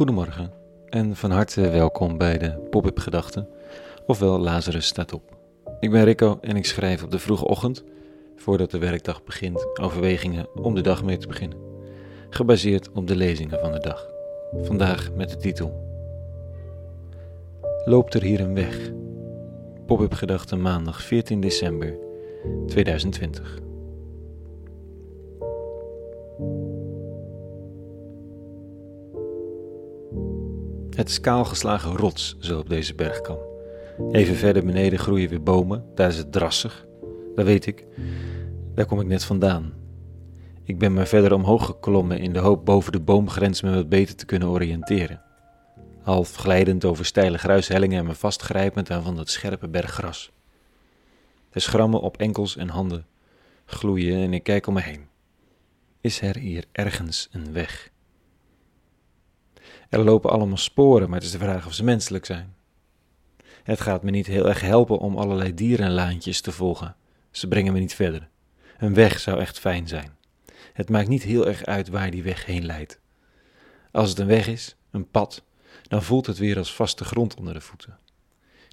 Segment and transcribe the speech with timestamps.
[0.00, 0.52] Goedemorgen
[0.88, 3.48] en van harte welkom bij de Pop-up Gedachten,
[4.06, 5.36] ofwel Lazarus staat op.
[5.80, 7.84] Ik ben Rico en ik schrijf op de vroege ochtend,
[8.36, 11.58] voordat de werkdag begint, overwegingen om de dag mee te beginnen.
[12.30, 14.06] Gebaseerd op de lezingen van de dag.
[14.62, 15.88] Vandaag met de titel
[17.84, 18.90] Loopt er hier een weg?
[19.86, 21.98] Pop-up Gedachten maandag 14 december
[22.66, 23.69] 2020.
[31.00, 33.38] Het is kaalgeslagen rots zo op deze bergkam.
[34.12, 36.86] Even verder beneden groeien weer bomen, daar is het drassig.
[37.34, 37.84] Dat weet ik.
[38.74, 39.72] Daar kom ik net vandaan.
[40.64, 44.16] Ik ben maar verder omhoog geklommen in de hoop boven de boomgrens me wat beter
[44.16, 45.22] te kunnen oriënteren.
[46.02, 50.30] Half glijdend over steile gruishellingen en me vastgrijpend aan van dat scherpe berggras.
[51.50, 53.06] De schrammen op enkels en handen
[53.64, 55.06] gloeien en ik kijk om me heen.
[56.00, 57.90] Is er hier ergens een weg?
[59.90, 62.54] Er lopen allemaal sporen, maar het is de vraag of ze menselijk zijn.
[63.62, 66.96] Het gaat me niet heel erg helpen om allerlei dierenlaantjes te volgen.
[67.30, 68.28] Ze brengen me niet verder.
[68.78, 70.16] Een weg zou echt fijn zijn.
[70.72, 73.00] Het maakt niet heel erg uit waar die weg heen leidt.
[73.92, 75.42] Als het een weg is, een pad,
[75.82, 77.98] dan voelt het weer als vaste grond onder de voeten.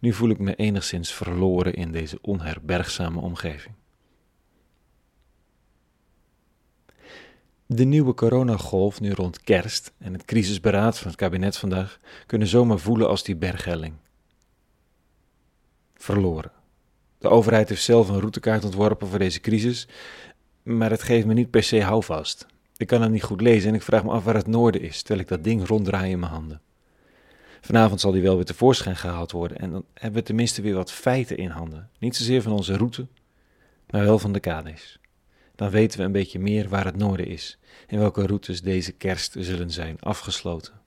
[0.00, 3.74] Nu voel ik me enigszins verloren in deze onherbergzame omgeving.
[7.66, 12.78] De nieuwe coronagolf nu rond kerst en het crisisberaad van het kabinet vandaag kunnen zomaar
[12.78, 13.94] voelen als die berghelling.
[15.94, 16.52] Verloren.
[17.18, 19.88] De overheid heeft zelf een routekaart ontworpen voor deze crisis,
[20.62, 22.46] maar het geeft me niet per se houvast.
[22.76, 24.98] Ik kan het niet goed lezen en ik vraag me af waar het noorden is,
[24.98, 26.60] terwijl ik dat ding ronddraai in mijn handen.
[27.60, 30.92] Vanavond zal die wel weer tevoorschijn gehaald worden en dan hebben we tenminste weer wat
[30.92, 31.90] feiten in handen.
[31.98, 33.06] Niet zozeer van onze route,
[33.90, 34.98] maar wel van de kades.
[35.54, 39.36] Dan weten we een beetje meer waar het noorden is en welke routes deze kerst
[39.38, 40.82] zullen zijn afgesloten.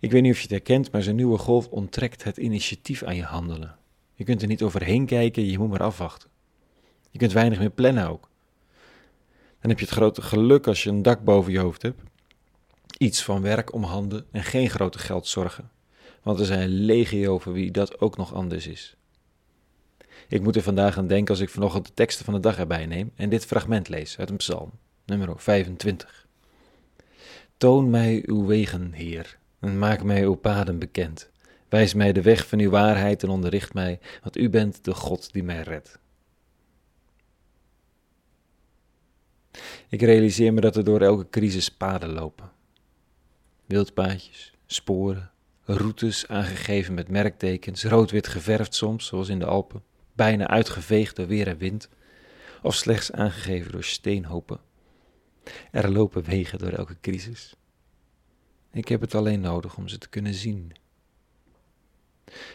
[0.00, 3.16] Ik weet niet of je het herkent, maar zo'n nieuwe golf onttrekt het initiatief aan
[3.16, 3.76] je handelen.
[4.14, 6.28] Je kunt er niet overheen kijken, je moet maar afwachten.
[7.10, 8.28] Je kunt weinig meer plannen ook.
[9.60, 12.02] Dan heb je het grote geluk als je een dak boven je hoofd hebt,
[12.98, 15.70] iets van werk om handen en geen grote geldzorgen.
[16.22, 18.96] Want er zijn legio voor wie dat ook nog anders is.
[20.30, 22.86] Ik moet er vandaag aan denken als ik vanochtend de teksten van de dag erbij
[22.86, 24.70] neem en dit fragment lees uit een psalm,
[25.06, 26.26] nummer 25.
[27.56, 31.30] Toon mij uw wegen, Heer, en maak mij uw paden bekend.
[31.68, 35.32] Wijs mij de weg van uw waarheid en onderricht mij, want u bent de God
[35.32, 35.98] die mij redt.
[39.88, 42.50] Ik realiseer me dat er door elke crisis paden lopen.
[43.66, 45.30] Wildpaadjes, sporen,
[45.64, 49.88] routes aangegeven met merktekens, rood-wit geverfd soms, zoals in de Alpen
[50.20, 51.88] bijna uitgeveegd door weer en wind,
[52.62, 54.60] of slechts aangegeven door steenhopen.
[55.70, 57.54] Er lopen wegen door elke crisis.
[58.72, 60.72] Ik heb het alleen nodig om ze te kunnen zien.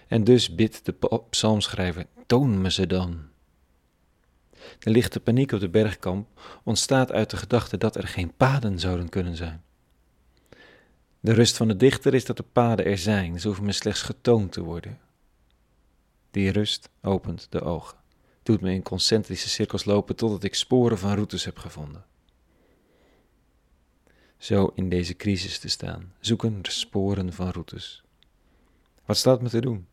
[0.08, 3.28] En dus bidt de psalmschrijver: toon me ze dan.
[4.80, 6.28] De lichte paniek op de bergkamp
[6.64, 9.64] ontstaat uit de gedachte dat er geen paden zouden kunnen zijn.
[11.20, 14.02] De rust van de dichter is dat de paden er zijn, ze hoeven me slechts
[14.02, 15.05] getoond te worden.
[16.36, 17.98] Die rust opent de ogen,
[18.44, 22.06] doet me in concentrische cirkels lopen totdat ik sporen van routes heb gevonden.
[24.38, 28.04] Zo in deze crisis te staan, zoeken sporen van routes.
[29.06, 29.88] Wat staat me te doen?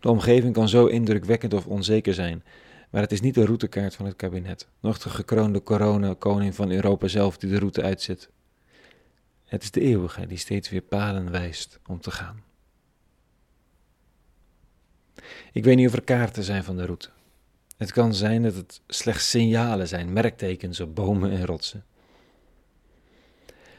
[0.00, 2.44] De omgeving kan zo indrukwekkend of onzeker zijn,
[2.90, 7.08] maar het is niet de routekaart van het kabinet, noch de gekroonde corona-koning van Europa
[7.08, 8.30] zelf die de route uitzet.
[9.44, 12.49] Het is de eeuwige die steeds weer paden wijst om te gaan.
[15.52, 17.08] Ik weet niet of er kaarten zijn van de route.
[17.76, 21.84] Het kan zijn dat het slechts signalen zijn, merktekens op bomen en rotsen.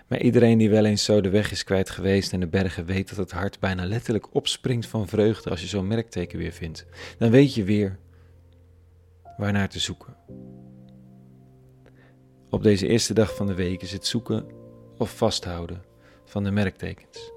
[0.07, 3.09] Maar iedereen die wel eens zo de weg is kwijt geweest in de bergen weet
[3.09, 6.85] dat het hart bijna letterlijk opspringt van vreugde als je zo'n merkteken weer vindt.
[7.18, 7.97] Dan weet je weer
[9.37, 10.16] waarnaar te zoeken.
[12.49, 14.46] Op deze eerste dag van de week is het zoeken
[14.97, 15.84] of vasthouden
[16.26, 17.32] van de merktekens.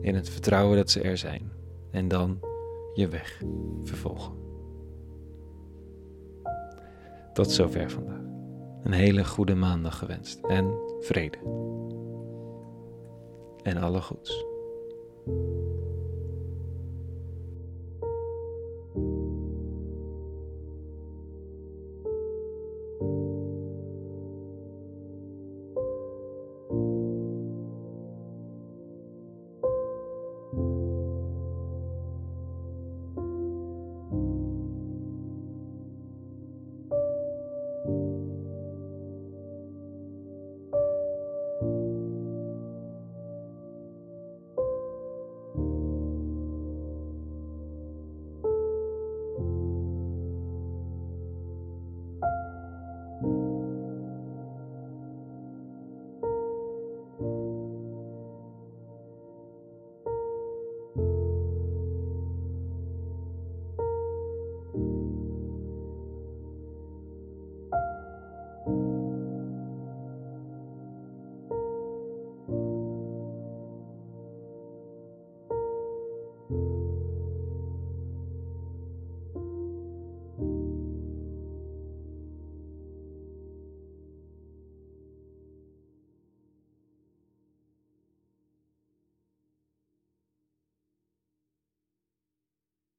[0.00, 1.52] In het vertrouwen dat ze er zijn.
[1.90, 2.51] En dan
[2.94, 3.42] je weg
[3.82, 4.32] vervolgen.
[7.32, 8.20] Tot zover vandaag.
[8.82, 11.38] Een hele goede maandag gewenst en vrede.
[13.62, 14.44] En alle goeds.